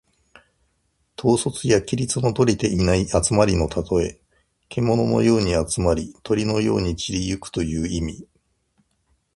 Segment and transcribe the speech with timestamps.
[1.15, 4.19] 統率や規律のとれていない集まりのたとえ。
[4.67, 8.27] けもののように集まり、鳥のように散り行くという意味。